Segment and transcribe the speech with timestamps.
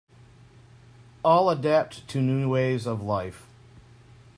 [1.23, 3.45] All adapt to new ways of life.